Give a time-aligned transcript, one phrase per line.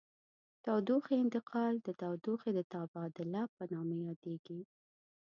[0.63, 4.59] تودوخې انتقال د تودوخې د تبادل په نامه یادیږي.